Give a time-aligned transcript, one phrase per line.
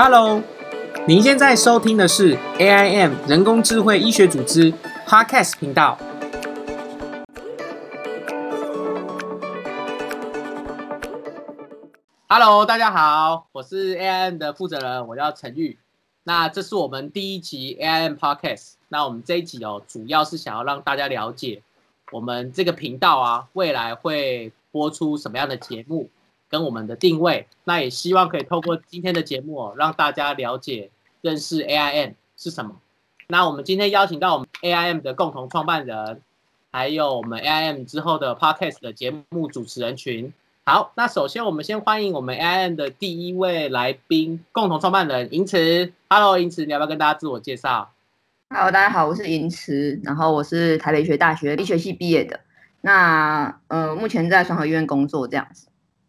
[0.00, 0.40] Hello，
[1.08, 4.72] 您现在收听的是 AIM 人工智慧医学组织
[5.04, 5.98] Podcast 频道。
[12.28, 15.76] Hello，大家好，我是 AIM 的负责人，我叫陈玉。
[16.22, 18.74] 那这是我们第一集 AIM Podcast。
[18.86, 21.60] 那我们这一集哦，主要是想要让大家了解
[22.12, 26.08] 我们这个频道啊，未来会播出什么样的节目。
[26.48, 32.76] 跟我们的定位，那也希望可以透过今天的节目哦，让大家了解、认识 AIM 是什么。
[33.28, 36.22] 那我们今天邀请到我们 AIM 的共同创办人，
[36.72, 40.32] 还有我们 AIM 之后的 Podcast 的节目主持人群。
[40.64, 45.92] 好，那首先我们先欢迎我们 AIM 的第一位来宾，共同创办人银池。
[46.08, 47.90] Hello，银池，你要不要跟大家自我介绍
[48.50, 52.40] ？Hello，大家好，我是银池，然后我是台北学大学医学系毕业的。
[52.80, 55.68] 那呃，目前在双合医院工作这样子。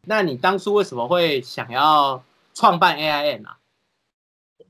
[0.09, 2.23] 那你当初为什么会想要
[2.55, 3.57] 创办 AIM 啊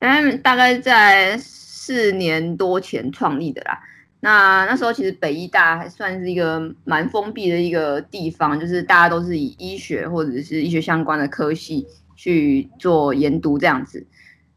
[0.01, 3.81] ？AIM 大概在四年多前创立的啦。
[4.19, 14.05] 那那时候其实北医大还算是一个蛮封闭的一个地方，就是大家都是以医学或者是医学相关的科系去做研读这样子。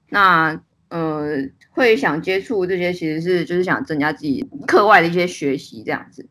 [0.09, 1.29] 那呃，
[1.71, 6.29] 会想接触这些，其实是就是想增加自己课外的一些学习这样子。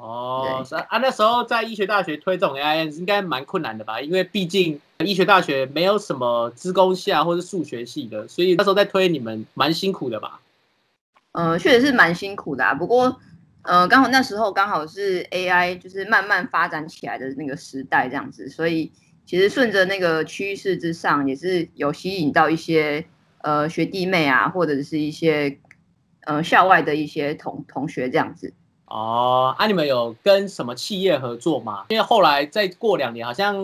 [0.00, 4.00] 哦，是啊，那时候在医学大学推这种 AI 应该蛮困难的吧？
[4.00, 10.40] 因为毕竟医学大学没有什么资工系啊，或是数学系的，所以那时候在推你们蛮辛苦的吧？
[11.32, 12.72] 呃，确实是蛮辛苦的啊。
[12.72, 13.20] 不过，
[13.62, 18.92] 呃，刚好那时候刚好是 AI 就是慢慢发展起来的那个时代，这样子，所以
[19.26, 23.04] 其实顺着那个趋势之上，也是有吸引到一些
[23.42, 25.58] 呃学弟妹啊，或者是一些
[26.24, 28.54] 呃校外的一些同同学这样子。
[28.88, 31.84] 哦，啊，你们有跟什么企业合作吗？
[31.90, 33.54] 因为后来再过两年，好像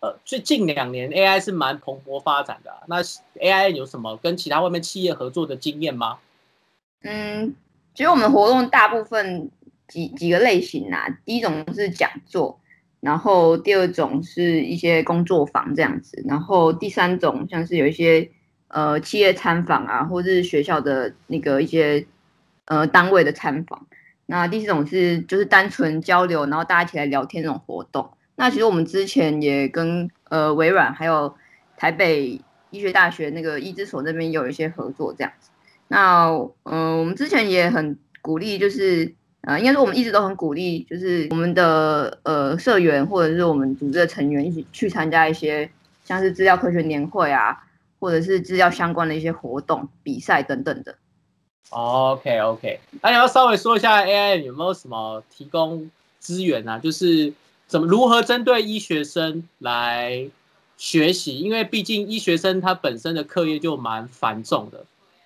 [0.00, 2.72] 呃，最近两年 AI 是蛮蓬勃发展的。
[2.86, 3.00] 那
[3.40, 6.18] AI 有什么跟其他外面企业合作的经验吗？
[7.02, 7.54] 嗯，
[7.94, 9.48] 其实我们活动大部分
[9.86, 12.58] 几几个类型啊，第一种是讲座，
[13.00, 18.28] 然后第二种是一些工作坊这样子，然后第三种像是有一些
[18.68, 22.04] 呃企业参访啊，或者是学校的那个一些
[22.64, 23.86] 呃单位的参访。
[24.26, 28.10] 那第四种是就是单纯交流，然后大家一起来聊天这种活动。
[28.34, 31.34] 那其实我们之前也跟呃微软还有
[31.76, 35.50] 台北医学大学那个医之所那边有一些合作这样子。
[35.88, 36.26] 那
[36.64, 45.70] 嗯，我们之前也很鼓励，就是呃，应该说我们一直都很鼓励，就是我们的呃社员或者是我们组织的成员一起去参加一些
[46.04, 47.56] 像是资料科学年会啊，
[48.00, 50.96] 或者是资料相关的一些活动、比赛等等的。
[51.70, 55.90] OK OK，那你要稍微说一下 AI 有没有什么提供
[56.20, 56.78] 资源啊？
[56.78, 57.32] 就是
[57.66, 60.28] 怎么如何针对医学生来
[60.76, 61.40] 学习？
[61.40, 64.84] 因为毕竟医学生他本身的课业就蛮繁重的。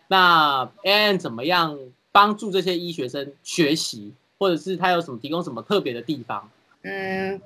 [0.09, 1.79] 那 AI 怎么样
[2.11, 6.51] 帮助这些医学生学习，或者是他有什么提供什么特别的地方？
[6.83, 7.41] 嗯，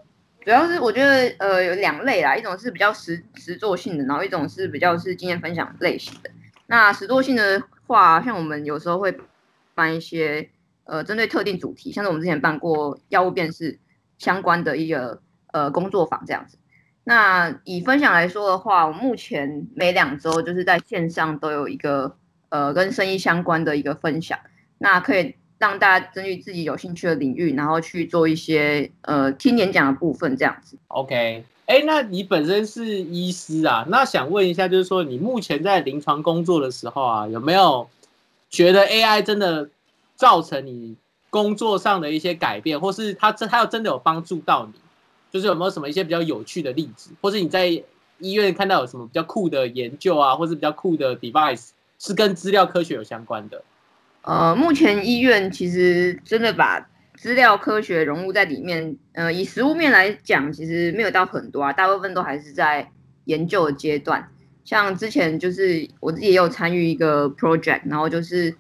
[0.45, 6.31] 主要是我觉得呃有两类啦，一种是比较实实作性的，然后一种是比较是经验分享类型的。
[6.69, 7.61] 那实作性的。
[7.87, 9.17] 话像我们有时候会
[9.75, 10.49] 办一些
[10.85, 13.79] 呃针对特定主题，像是我们之前办过药物辨识
[14.19, 15.21] 相关的一个
[15.53, 16.57] 呃工作坊这样子。
[17.05, 22.17] 那以分享来说的话，我目前每两周就是在线上都有一个
[22.49, 24.39] 呃跟生意相关的一个分享，
[24.79, 30.79] 那可以让大家根据自己有兴趣的领域，然后去做一些呃听演讲的部分这样子。
[30.89, 37.89] OK，哎，那你本身是医师啊，那想问一下，就是说你目前在临床工作的时候啊，有没有？
[38.51, 39.69] 觉得 AI 真的
[40.15, 40.95] 造成你
[41.29, 44.73] 工作上的一些改变，或是它真它要真的有帮助到你，
[45.33, 47.67] 就是有没有什么一些比较有趣的例子，或是你在
[48.21, 53.61] 医院看到有什么比较酷的研究啊，或是比较酷的 device 是跟资料科学有相关的？
[54.23, 56.89] 呃，目前医院其实真的把
[57.25, 62.87] 资料科学融入在里面，呃，以实物面来讲，其实没有到很多啊，大部分都还是在
[63.25, 64.29] 研究的阶段。
[64.63, 68.55] 像之前就是我自己也有参与一个 project，然后就是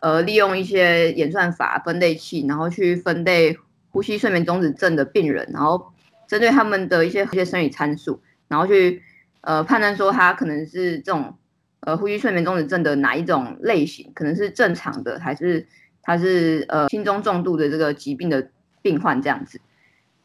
[0.00, 3.54] 呃利用一些演算法分类器，然后去分类
[3.90, 5.92] 呼吸睡眠中止症的病人，然后
[6.26, 9.02] 针对他们的一些一些生理参数，然后去
[9.42, 11.36] 呃判断说他可能是这种
[11.80, 15.66] 呃呼吸睡眠中止症的哪一种类型，可能是正常的还是
[16.06, 18.48] 他是呃轻中重度的这个疾病的
[18.80, 19.60] 病患这样子，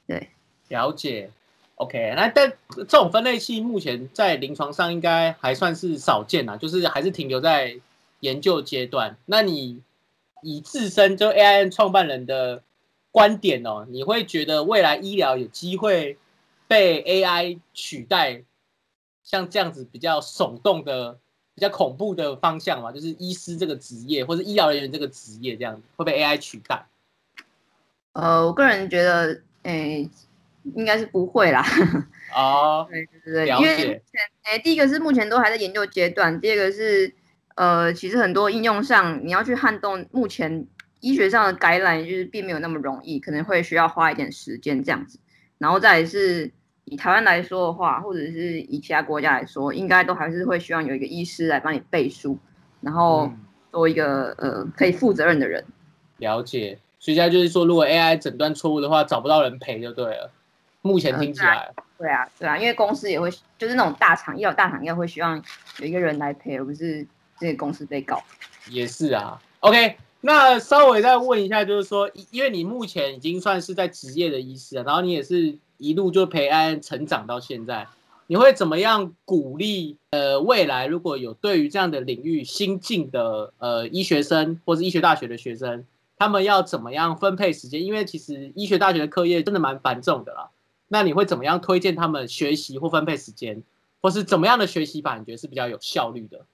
[0.07, 0.29] 对，
[0.69, 1.31] 了解。
[1.75, 7.75] OK，那但这种分类器目前在临床上应该还算是少见呐，就是还是停留在
[8.19, 9.17] 研究阶段。
[9.25, 9.81] 那你
[10.43, 12.61] 以自身就 AI 创办人的
[13.09, 16.19] 观点哦，你会觉得未来医疗有机会
[16.67, 18.43] 被 AI 取代，
[19.23, 21.17] 像这样子比较耸动的
[21.61, 26.85] 较恐怖的方向嘛，就是医师这个职业或者医疗人员这个职业这样子会被 AI 取代？
[28.13, 30.09] 呃，我个人觉得，诶，
[30.75, 31.65] 应该是不会啦。
[32.35, 34.01] 哦， 对对对，因为目前，
[34.43, 37.13] 诶，第一个是目前都还在研究阶段，第二个是，
[37.55, 40.67] 呃，其实很多应用上你要去撼动目前
[40.99, 45.17] 医学上的感染，就是并没有那么容易，可能会需要花一点时间这样子。
[45.57, 46.51] 然后再是
[46.85, 52.37] 以台湾来说的话，或者是以其他国家来说，应该都还是会希望有一个医师来帮你背书，
[52.81, 53.31] 然后
[53.71, 55.63] 做一个呃可以负责任的人。
[56.17, 56.77] 了解。
[56.99, 60.31] 所以现在就是说，如果 AI 诊断错误的话，找不到人赔就对了。
[60.83, 63.27] 目前听起来，对啊，对啊，因为公司也会，
[63.57, 65.43] 就是那种大厂医疗大厂，应该会希望
[65.79, 67.03] 有一个人来赔，而不是
[67.39, 68.21] 这个公司被告。
[68.69, 69.41] 也是啊。
[69.61, 77.87] OK，那稍微再问一下，就是说，因为你目前已经算是在职业的医师了，然后你也是一路就陪安成长到现在，
[78.27, 85.85] 你会怎么样鼓励呃未来如果有对于这样的领域新进的呃医学生或是医学大学的学生？
[86.17, 87.83] 他们要怎么样分配时间？
[87.83, 90.51] 因为其实医学大学的课业真的蛮繁重的啦。
[90.87, 93.63] 那你会怎么样推荐他们学习或分配时间，
[94.01, 95.17] 或是怎么样的学习法？
[95.17, 96.45] 你觉得是比较有效率的？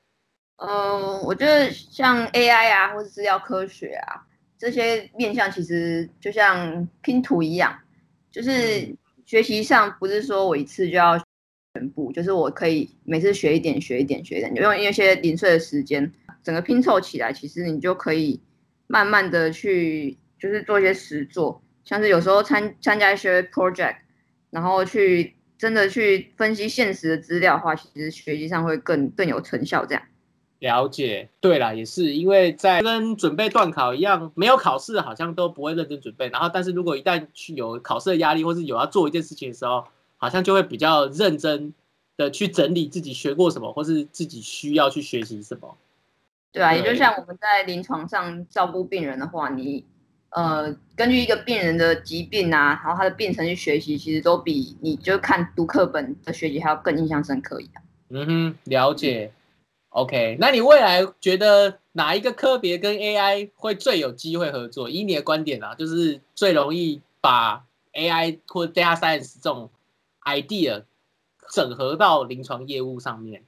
[0.58, 4.26] 嗯，我觉得像 AI 啊，或者资料科学啊
[4.58, 7.78] 这些面向，其实就像拼图一样，
[8.32, 8.96] 就是
[9.26, 11.18] 学习上不是说我一次就要
[11.74, 16.12] 全部，就是我可以每次学一点，学一点，学一点，就用一些零碎的时间，
[16.44, 18.40] 整个拼凑起来，其实你就可以。
[18.90, 23.98] 慢慢的去，就是做一些实作，像是有时候参参加一些 project，
[24.50, 29.86] 然后去真的去分析现实的资料的话，其实学习上会更更有成效。
[29.86, 30.02] 这样
[30.60, 39.86] 了解，对啦，也是因为在跟准备段考一样，没有考试好像都不会认真准备，然后但是如果一旦去有考试的压力，或是有要做一件事情的时候，
[40.18, 41.72] 好像就会比较认真
[42.18, 45.78] 的去整理自己学过什么，或是自己需要去学习什么。
[46.52, 49.86] 对啊，也就像我们在临床上照顾病人的话，你
[50.32, 57.84] 呃根据一个病人的疾病啊，然后他的病程去学习，其实都比你就看读课本的学习还要更印象深刻一样。
[58.10, 59.32] 嗯哼，了解。
[59.98, 64.88] OK，那你未来觉得哪一个科别跟 AI 会最有机会合作？
[64.88, 69.72] 以你的观点啊，就是最容易把 AI 或 Data Science 这种
[70.26, 70.84] idea
[71.52, 73.44] 整合到临床业务上面。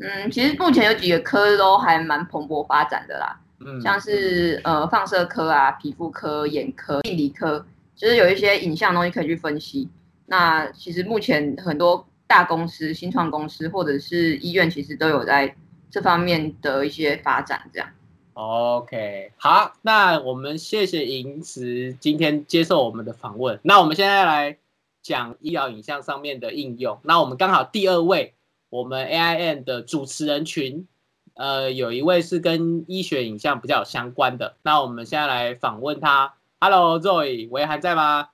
[0.00, 7.62] 嗯，其实目前有几个科都还蛮蓬勃发展的啦，嗯，像是呃放射科啊、皮肤科、眼科、病理科，
[7.94, 9.86] 就是有一些影像东西可以去分析。
[10.24, 15.54] 那其实目前很多大公司、新创公司或者是医院，其实都有在
[15.90, 17.70] 这方面的一些发展。
[17.72, 17.88] 这样
[18.34, 23.58] ，OK，好，那我们谢谢银慈今天接受我们的访问。
[23.62, 24.58] 那我们现在来
[25.02, 26.98] 讲医疗影像上面的应用。
[27.02, 28.34] 那我们刚好第二位。
[28.70, 30.88] 我们 AIN 的主持人群，
[31.34, 36.34] 呃，有一位是跟医学影像比较有相关的，那我们现在来访问他。
[36.60, 38.30] Hello，Zoe，维涵在吗？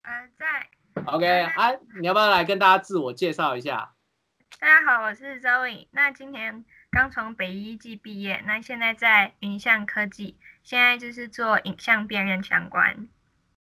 [0.00, 1.02] 呃，在。
[1.04, 3.92] OK，啊，你要不要来跟大家自我介绍一下？
[4.58, 5.86] 大家好，我是 Zoe。
[5.90, 6.64] 那今年
[6.94, 13.08] 刚从北医技毕业，那现在在云象科技，现在就是做影像辨认相关。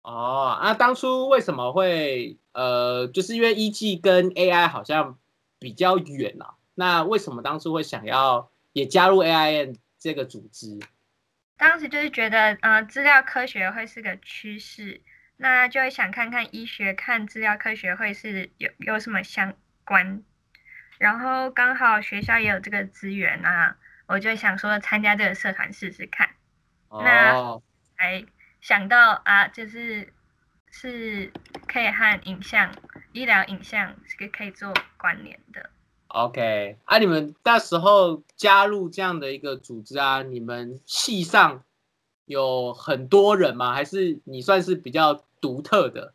[0.04, 5.18] 哦，那当初为什么会呃，就是因为医技跟 AI 好像。
[5.58, 10.78] 比较远啊，那为什么当初会想要也加入 AIN 这个组织？
[11.58, 15.02] 当时就是觉得，呃，资料科学会是个趋势，
[15.38, 19.56] 那就会想看看医学看资料科学会是有有什么相
[19.86, 20.22] 关，
[20.98, 26.30] 然后刚好学校也有这个资源啊，我就想说参加这个社团试试看。
[26.90, 27.60] 那
[27.98, 28.26] 哎
[28.62, 30.12] 想到啊，就是
[30.72, 31.32] 是
[31.68, 32.72] 可以和影像。
[33.12, 35.70] 医疗影像是个可以做关联的。
[36.08, 41.64] OK，啊，你们那时候加入这样的一个组织啊，你们系上
[42.26, 43.74] 有很多人吗？
[43.74, 46.14] 还是你算是比较独特的？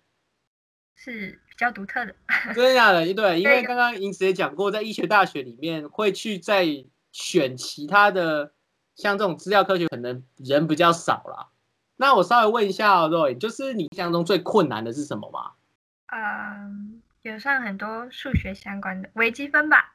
[0.95, 2.14] 是比较独特的。
[2.55, 3.14] 真的假的？
[3.14, 6.67] 对，因为刚刚银子也讲过，在医学大学里面会去再
[7.12, 8.52] 选其他的，
[8.97, 11.49] 像这种资料科学，可能人比较少啦。
[11.97, 15.52] 那我稍微问一下 Roy，就是你印象中最困难的是什么吗？
[16.12, 19.95] 嗯，有上很多数学相关的微积分吧。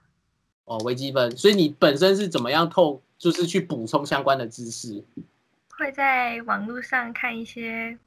[0.65, 5.03] 哦，微积分，所以你本身是怎么样透，就是去补充相关的知识？
[5.77, 7.98] 会在网络上看一些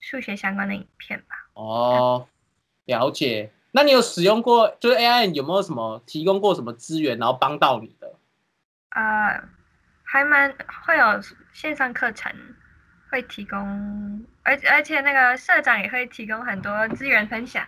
[0.00, 1.48] 数学相关的影片吧。
[1.54, 2.26] 哦，
[2.86, 3.52] 了解。
[3.72, 8.12] 那你有使用过，就是 AI 有没有什么提供过什么资源，然后帮到你的？
[8.90, 9.44] 呃，
[10.02, 10.52] 还蛮
[10.84, 11.20] 会有
[11.52, 12.32] 线上课程。
[13.08, 17.64] 会提供，而而且那个社长也会提供很多资源分享，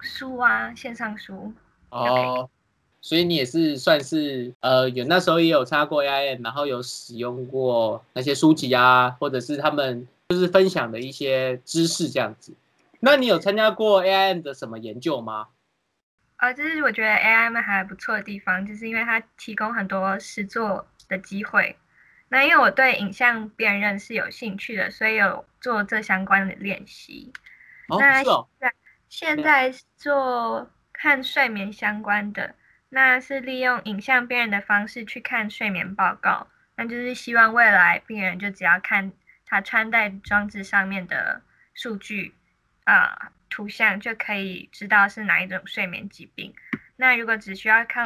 [0.00, 1.52] 书啊，线上书。
[1.90, 2.48] 哦，
[3.00, 12.54] 所以你也是算是呃有那时候也有参加过 AIM，然后有使用过那些书籍啊，或者是他们就是分享的一些知识这样子。
[13.04, 15.48] 那你有参加过 AIM 的什么研究吗？
[16.38, 21.76] 呃，这是我觉得 AIM 还不错的地方，就是因为它提供很多实作的机会。
[22.28, 27.30] 那因为我对影像辨认是有兴趣的，所以有做这相关的练习。
[27.88, 28.72] 哦，那是哦，在
[29.10, 32.54] 现在做看睡眠相关的，
[32.88, 39.12] 那是利用影像辨认的方式去看睡眠报告，那就是希望未来病人就只要看
[39.44, 41.42] 他穿戴装置上面的
[41.74, 42.34] 数据
[42.84, 46.54] 啊、图像，就可以知道是哪一种睡眠疾病。
[46.96, 48.02] 那如果只需要靠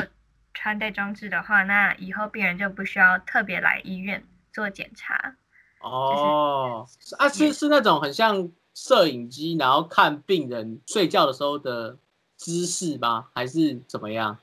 [0.55, 5.37] 穿戴装置的话，那以后病人就不需要特别来医院做检查。
[5.81, 11.97] 哦，是啊，是是那种很像摄影机，然后看病人睡觉的时候的
[12.37, 13.29] 姿势吗？
[13.35, 14.39] 还是怎么样？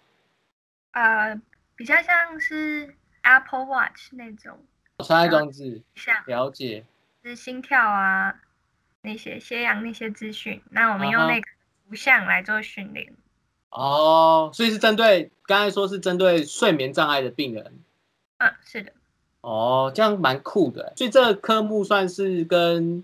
[0.92, 1.40] 呃，
[1.76, 4.66] 比较像是 Apple Watch 那种
[5.00, 6.24] 穿戴装置，像。
[6.28, 6.86] 了解。
[7.24, 8.40] 是心跳啊，
[9.06, 11.48] 那些血氧那些资讯，那我们用那个
[11.88, 13.14] 图像来做训练。
[13.70, 17.80] 哦，所以是针对刚才说是针对睡眠障碍的病人。
[18.40, 18.92] 嗯，是的，
[19.42, 20.94] 哦，这样蛮酷的。
[20.98, 23.04] 所以这个科目算是跟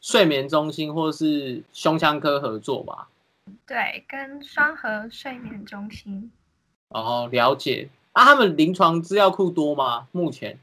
[0.00, 3.08] 睡眠中心或是胸腔科合作吧？
[3.66, 6.30] 对，跟双核睡眠中心，
[6.88, 7.88] 哦，了解。
[8.12, 10.08] 啊，他们临床资料库多吗？
[10.12, 10.58] 目前？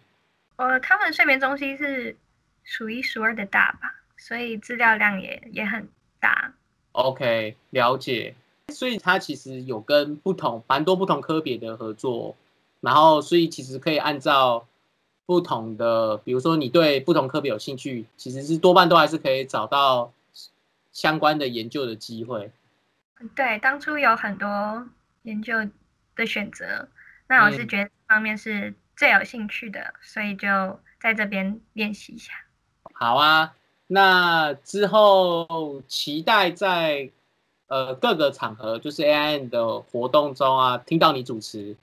[0.58, 2.16] 呃，他们睡眠中心是
[2.64, 5.88] 数一数二的大吧，所以资料量也也很
[6.20, 6.54] 大。
[6.92, 8.36] OK，了解。
[8.70, 12.36] 所以它其实有跟不同蛮多不同科别的合作，
[12.82, 14.68] 然后所以其实可以按照
[15.26, 20.12] 不同的，比如说你对不同科别有兴趣，其实是多半都还是可以找到
[20.92, 22.52] 相关的研究的机会。
[23.36, 24.88] 对，当初有很多
[25.24, 25.56] 研究
[26.16, 26.90] 的选择，
[27.28, 32.34] 那我是嗯觉得这方面是最有兴趣的，所以就在这边练习一下。
[32.94, 33.56] 好啊，
[33.88, 37.10] 那之后期待在
[37.68, 41.76] 呃各个场合，就是 AIN 的活动中啊，听到你主持。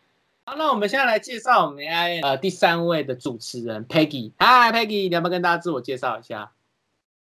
[0.44, 4.32] 好，那我们现在来介绍我们 AIN 呃第三位的主持人 Peggy。
[4.38, 6.52] 嗨，Peggy，你要不要跟大家自我介绍一下？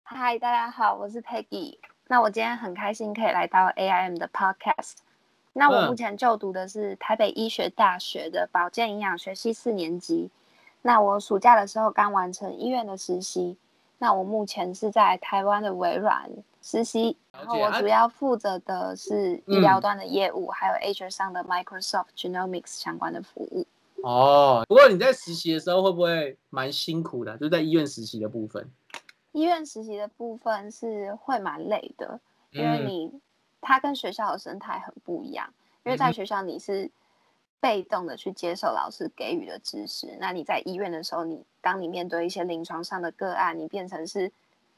[0.02, 1.78] 嗨，大家好，我是 Peggy。
[2.06, 4.96] 那我今天很开心可以来到 AIM 的 Podcast。
[5.54, 10.28] 那我嗯目前就读的是台北医学大学的保健营养学系四年级。
[10.82, 13.56] 那我暑假的时候刚完成医院的实习。
[13.98, 16.28] 那我目前是在台湾的微软
[16.60, 23.66] 实习，然后我主要负责的是医嗯疗端的业务，还有 Azure 上的 Microsoft Genomics 相关的服务。
[24.02, 27.38] 哦，不过你在实习的时候会不会蛮辛苦的？
[27.38, 28.70] 就在医院实习的部分。
[29.32, 32.20] 医院实习的部分是会蛮累的，
[32.50, 33.20] 因为嗯你
[33.60, 35.48] 它跟学校的生态很不一样。
[35.84, 36.90] 因为在学校你是
[37.64, 44.30] 被动的去接受老师给予的知识，那你在医院的时候，你当你面对一些临床上的个案，你变成是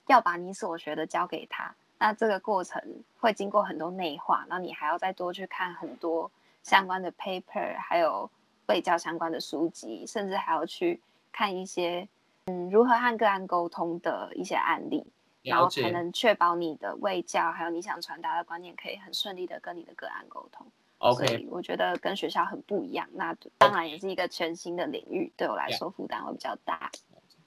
[0.07, 1.75] 要把你所学的交给他。
[1.99, 2.81] 那这个过程
[3.19, 6.31] 会经过很多内化，那你还要再多去看很多
[6.63, 8.31] 相关的 paper，还有
[8.69, 11.01] 卫教相关的书籍，甚至还要去
[11.33, 12.07] 看一些
[12.45, 15.05] 嗯如何和个案沟通的一些案例。
[15.43, 20.65] 然了后才能确保你的卫教还有你想传达的观念可以很顺利的跟你的个案沟通。
[20.99, 26.91] 所，OK，以我觉得跟学校很不一样，那当然也是一个全新的领域，对我来说负担会比较大。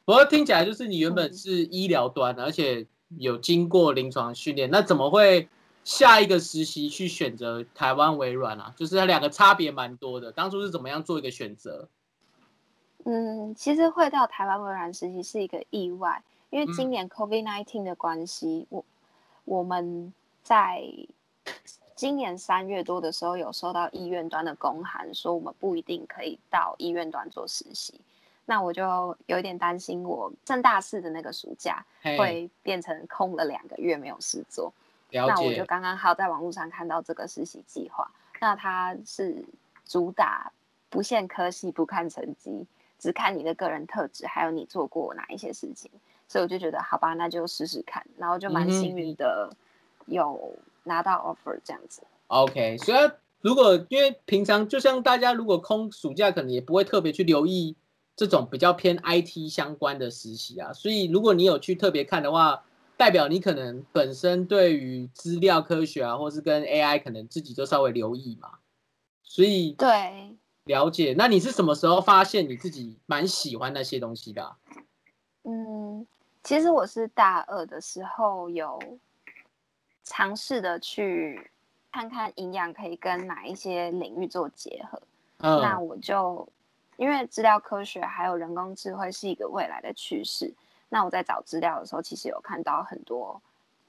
[0.06, 2.86] 不过听起来就是你原本嗯是医疗端的，而且
[3.18, 5.48] 有经过临床训练，那怎么会
[5.84, 8.74] 下一个实习去选择台湾微软啊？
[8.76, 11.88] 就是它两个差别蛮多的，当初是怎么样做一个选择？
[13.06, 18.84] 嗯，其实会到台湾微软实习是一个意外，因为嗯今年 COVID nineteen 的关系，我
[19.46, 20.14] 我们
[20.44, 20.84] 在
[22.00, 28.00] 今年三月多的时候有收到医院端的公函，说我们不一定可以到医院端做实习。
[28.46, 31.86] 那我就有一点担心，我正大四的那个暑假，
[32.18, 34.72] 会变成空了两个月没有事做。
[35.12, 39.44] 了那我就，刚刚好在网络上看到这个实习计划，那它是
[39.84, 40.50] 主打
[40.90, 42.66] 不限科系、不看成绩，
[42.98, 45.92] 只看你的个人特质，还有你做过哪一些事情。
[46.30, 49.54] 所以我就觉得好吧，那就试试看，然后就蛮幸运的
[50.06, 50.56] 有
[50.90, 52.02] 拿到 offer 这样子。
[52.28, 57.78] OK，所以如果因为平常就像大家如果空暑假，可能也不会特别去留意
[58.16, 62.66] 这种比较偏 IT 相关的实习啊，所以如果你有去特别看的话，
[62.98, 68.60] 代表你可能本身对于资料科学啊，或是跟 AI 可能自己就稍微留意嘛，
[69.24, 71.16] 所以对，了解。
[71.18, 74.58] 那你是什么时候发现你自己蛮喜欢那些东西的啊、
[75.44, 76.06] 嗯，
[76.44, 78.78] 其实我是大二的时候有
[80.10, 81.52] 尝试的去
[81.92, 85.00] 看看营养可以跟哪一些领域做结合。
[85.38, 86.48] 嗯，那我就
[86.98, 90.52] 因为资料科学还有人工智慧是一个未来的趋势，
[90.90, 93.40] 那我在找资料的时候，其实有看到很多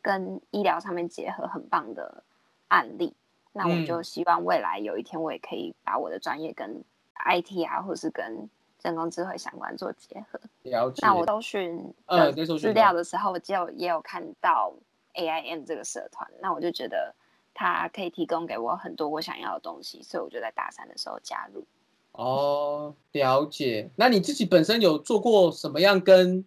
[0.03, 2.23] 跟医疗上面结合很棒的
[2.69, 3.15] 案例。
[3.53, 6.85] 那我就希望未来有一天我也可以把我的专业跟
[7.27, 8.49] IT 啊，或是跟
[8.83, 10.39] 人工智慧相关做结合。
[10.62, 11.00] 了解。
[11.03, 14.73] 那我搜寻呃在搜寻资料的时候，就也有看到
[15.14, 17.14] AIM 这个社团，那我就觉得
[17.55, 21.64] 它可以提供给我很多我想要的东西，所以我就在大三的时候加入。
[22.12, 23.90] 哦，了解。
[23.97, 26.45] 那你自己本身有做过什么样跟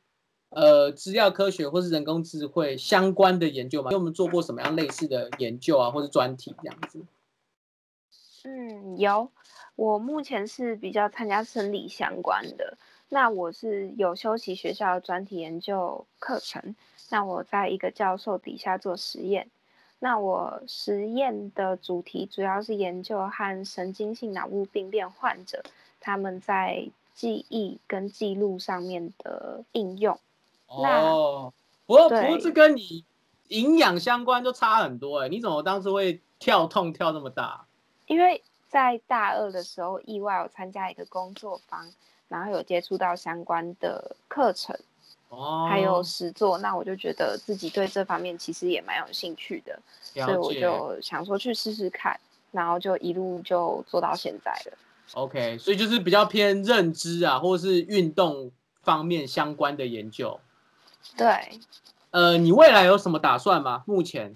[0.49, 3.89] 呃资料科学或是人工智慧相关的研究吗？
[3.91, 6.99] 因为我们做过什么样类似的研究啊，或是专题这样子？
[8.43, 9.31] 嗯，有。
[9.75, 12.77] 我目前是比较参加生理相关的，
[13.09, 16.75] 那我是有修习学校的专题研究课程，
[17.13, 19.47] 那我在一个教授底下做实验，
[19.99, 25.61] 那我实验的主题主要是研究和神经性脑部病变患者
[26.01, 30.17] 他们在记忆跟记录上面的应用。
[30.65, 31.53] 哦，
[31.85, 33.05] 不过不过这跟你
[33.49, 37.63] 营养相关就差很多哎、你怎么当初会跳痛跳那么大？
[38.07, 41.87] 因为在大二的时候，意外有参加一个工作坊，
[42.27, 44.75] 然后有接触到相关的课程，
[45.35, 49.79] 哦，还有实作，那我就觉得自己对这方面其实也蛮有兴趣的，
[50.13, 50.53] 所以我。
[50.53, 52.19] 就想说去试试看，
[52.51, 54.77] 然后就一路就做到现在了。
[55.13, 60.39] OK，所以就是比较偏认知啊，或是运动方面相关的研究。
[61.17, 61.59] 对，
[62.11, 63.83] 呃，你未来有什么打算吗？
[63.85, 64.35] 目前？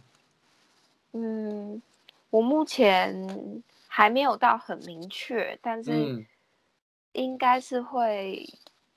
[1.14, 1.82] 嗯，
[2.30, 6.26] 我目前还没有到很明确，但是嗯
[7.14, 8.48] 应该是会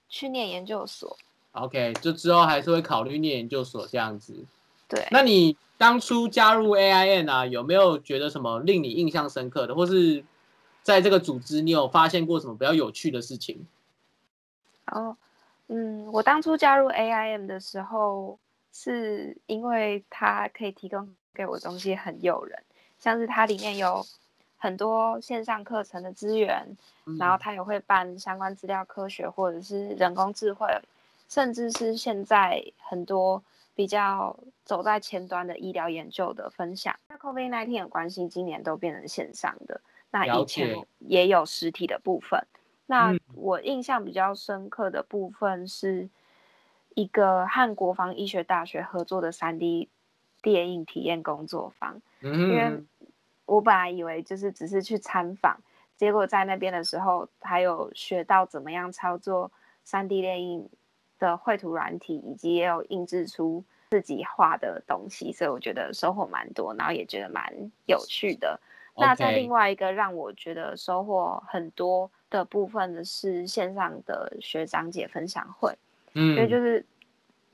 [0.08, 1.16] 去念研究所。
[1.52, 4.44] ，OK，就之后还是会考虑念研究所这样子。
[4.88, 10.24] 对，那你当初加入 AIN 啊，有没有觉得什么令你印象深刻的，或是
[10.82, 13.66] 在这个组织你有发现过什么比较有趣的事情？
[14.86, 15.16] 哦，
[15.68, 18.38] 嗯，我当初加入 AIM 的时候，
[18.72, 22.60] 是因为它可以提供给我的东西很诱人，
[22.98, 24.04] 像是它里面有
[24.58, 26.76] 很多线上课程的资源，
[27.18, 30.66] 然后它也会办相关资料科学或者是人工智慧，
[31.30, 33.42] 甚至是现在很多
[33.74, 36.94] 比较走在前端的医疗研究的分享。
[37.08, 42.44] 那 COVID-19 的关系，今年都变成线上的，那以前也有实体的部分。
[42.86, 46.10] 那嗯我印象比较深刻的部分是
[46.96, 49.86] 一个和国防医学大学合作的 3D
[50.42, 52.02] 电影体验工作坊。
[52.22, 52.82] 嗯因为，
[53.46, 55.60] 我本来以为就是只是去参访，
[55.96, 59.52] 结果在那边的时候，还有学到怎么样操作
[59.86, 60.68] 3D 列印
[61.20, 68.58] 的绘图软体，以及也有印制出自己画的东西，所以我觉得收获蛮多，然后也觉得蛮有趣的。
[68.96, 75.72] 那在另外一个让我觉得收获很多的部分呢，是线上的学长姐分享会。
[76.12, 76.84] 因为嗯，就是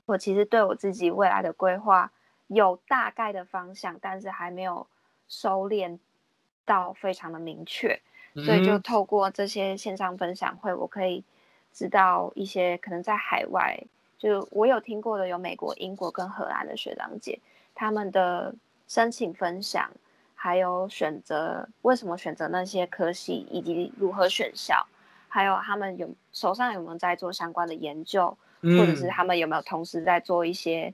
[0.07, 2.11] 我其实对我自己未来的规划
[2.47, 4.87] 有大概的方向，但是还没有
[5.27, 5.99] 收敛
[6.65, 8.01] 到非常的明确，
[8.43, 11.23] 所以就透过这些线上分享会，我可以
[11.77, 13.79] 知道一些可能在海外，
[14.17, 17.39] 就我有听过的有美国、英国跟荷兰的学长姐，
[17.75, 18.55] 他们的
[18.87, 19.91] 申请分享，
[20.33, 24.87] 还有选择为什么选择那些科系，以及如何选校，
[25.27, 30.91] 还有他们有手上有没有在做相关的研究，或者是嗯他们有没有同时在做一些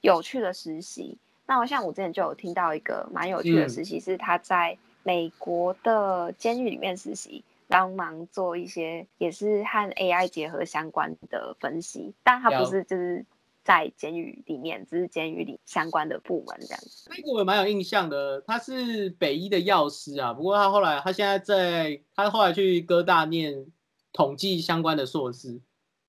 [0.00, 1.18] 有趣的实习。
[1.44, 13.24] 那我像我之前就有听到一个蛮有趣的嗯实习，是他在美国的监狱里面实习，帮忙做一些也是和 AI 结合相关的分析，但他不是就是
[13.62, 17.08] 在监狱里面，只是监狱里相关的部门这样子。
[17.08, 23.64] 那个我也蛮有印象的，他是北医的药师啊，不过他后来他现在在他后来去哥大念
[24.12, 25.60] 统计相关的硕士，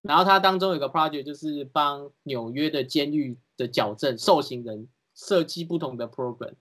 [0.02, 6.54] 然后他当中有个 project 就是帮纽约的监狱的矫正受刑人设计不同的 program，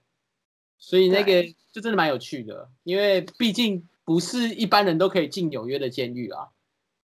[0.77, 6.47] 所以那个就真的蛮有趣的，因为毕竟不是一般人都可以进纽约的监狱啊。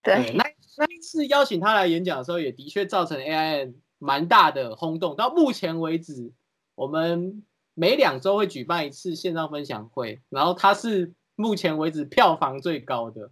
[0.03, 0.45] 对，那
[0.77, 5.17] 那一次邀请他来演讲的时候，也的确造成 AIN 蛮大的轰动。
[5.17, 6.33] 到目前为止，
[6.75, 13.31] 我们每两周会举办一次线上分享会，然后它是目前为止票房最高的。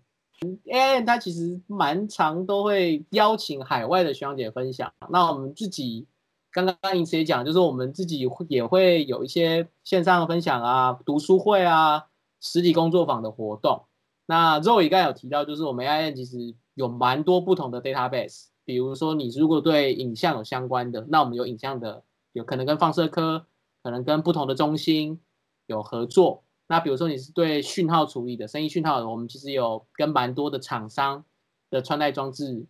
[0.66, 4.92] AIN 它其实蛮常都会邀请海外的学长姐分享。
[5.08, 6.06] 那我们自己
[6.50, 12.04] 刚刚银慈也讲，就是我们自己会也会有一些线上的分享啊、读书会啊、
[12.40, 13.84] 实体工作坊的活动。
[14.26, 23.46] 那 Zoe 刚有提到，就是我们 AI 其实有蛮多不同的 database，比如说你如果对影像有相关的，那我们有影像的，有可能跟放射科，
[23.82, 25.20] 可能跟不同的中心，
[25.66, 26.42] 有合作。
[26.66, 31.24] 那比如说你是对讯号处理的，声音讯号的，我们其实有跟蛮多的厂商
[31.70, 32.66] 的穿戴装置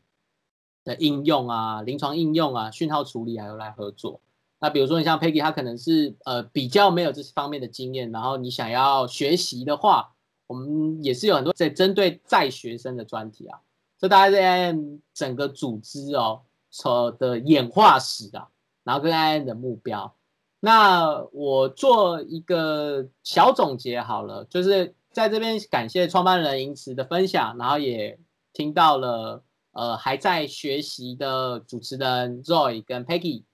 [0.84, 4.20] 的应用啊、临床应用啊、讯号处理还有来合作。
[4.58, 10.14] 那比如说你像 Peggy，他可能是呃比较没有这方面的经验，然后你想要学习的话，
[10.46, 13.60] 我们也是有很多在针对在学生的专题啊。
[13.98, 18.48] 这大概是 IM 整个组织哦所，的演化史啊，
[18.84, 20.14] 然后跟 IM 的目标。
[20.60, 28.18] 那我做一个小总结好了，就是在这边感谢创办人银慈的分享，然后也
[28.52, 29.42] 听到了
[29.72, 33.44] 呃还在学习的主持人 Zoe 跟 Peggy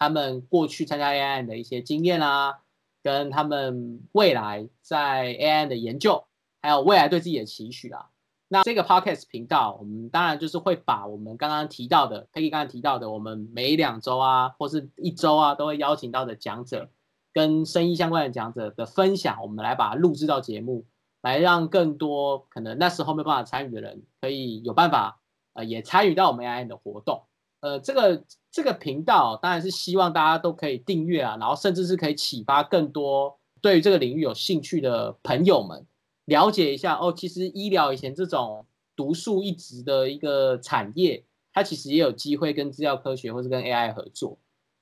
[0.00, 2.58] 他们过去参加 AI 的一些经验啊，
[3.02, 6.24] 跟他们未来在 AI 的研究，
[6.62, 8.08] 还有未来对自己的期许啊。
[8.48, 16.88] 那这个 podcast 频道，我们当然就是会把我们刚刚提到的，Peggy 刚刚提到的，我们每两周啊，或是一周啊，都会邀请到的讲者，
[17.34, 20.86] 跟生意相关的讲者的分享，我们来把它录制到节目，
[21.20, 25.20] 来让更多可能那时候没办法参与的人，可以有办法，
[25.52, 27.22] 呃，也参与到我们 AI 的活动。
[27.60, 35.86] 呃，这个这个频道当然是希望大家都可以订阅啊，然后甚至是可以启发更多对于这个领域有兴趣的朋友们。
[36.26, 44.38] 了解一下哦，其实医疗以前这种独树一帜的一个产业，它其实也有机会跟资料科学或者跟 AI 合作，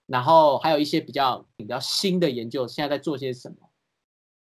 [0.06, 3.56] 然后还有一些比较比较新的研究，现在在做些什么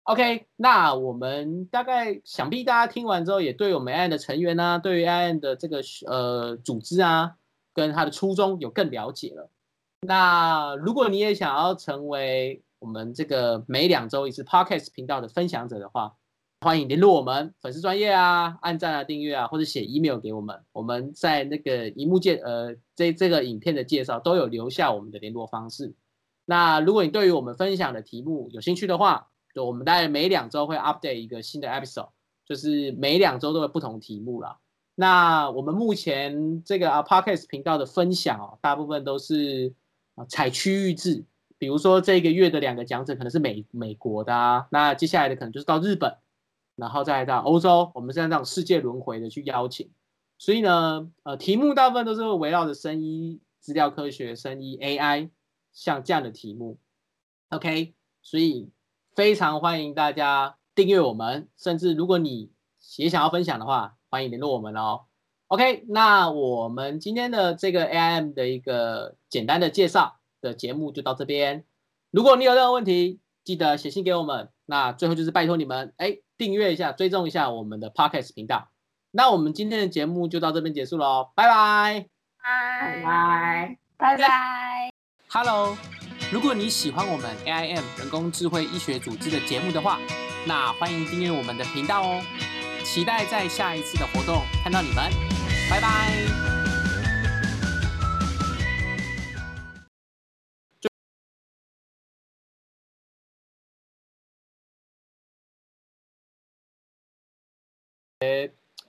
[0.04, 7.36] ？OK，那我们大概想必大家听完之后，也对我们 AI 的成员呢，对于 AI 的这个呃组织啊，
[7.74, 9.50] 跟他的初衷有更了解了。
[10.02, 16.16] 那如果你也想要成为我们这个每两周一次 Podcast 频道的分享者的话，
[16.62, 20.62] 欢迎联络我们粉丝专业啊，按赞啊，订阅啊，或者写 email 给我们。
[20.72, 25.94] 我们在那个荧幕介呃，这这个影片的介绍都有留下我们的联络方式。
[26.46, 32.10] 那如果你对于我们分享的题目有兴趣的话，就我们大概每两周会 update 一个新的 episode，
[32.46, 34.58] 就是每两周都有不同题目啦。
[34.96, 39.74] 那我们目前这个啊 podcast 频道的分享哦，大部分都是
[40.16, 41.24] 啊采区域制，
[41.58, 46.18] 比如说这个月的两个讲者可能是美美国的啊，那接下来的可能就是到日本。
[46.76, 49.92] 然后再到欧洲，我们现在这种世界轮回的去邀请，
[50.40, 55.30] 所以呢，呃，题目大部分都是围绕着生医、资料科学、生医 AI，
[55.72, 56.80] 像这样的题目
[57.50, 58.72] ，OK，所以
[59.14, 62.50] 非常欢迎大家订阅我们，甚至如果你
[62.98, 65.06] 也想要分享的话，欢迎联络我们哦。
[65.48, 71.64] OK，那我们今天的这个 AIM 的一个简单的介绍的节目就到这边，
[72.12, 74.50] 如果你有任何问题，记得写信给我们。
[74.68, 76.20] 那最后就是拜托你们，哎。
[76.36, 78.68] 订阅一下，追踪一下我们的 Podcast 频道。
[79.12, 82.08] 那我们今天的节目就到这边结束喽，拜拜，
[82.44, 84.92] 拜拜，拜拜。
[85.30, 85.78] Hello，
[86.32, 90.00] 如果你喜欢我们 AIM 人工智慧医学组织的节目的话，
[90.46, 92.22] 那欢迎订阅我们的频道哦。
[92.84, 95.10] 期待在下一次的活动看到你们，
[95.70, 96.54] 拜拜。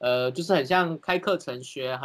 [0.01, 1.97] 呃，就是很像开课程学，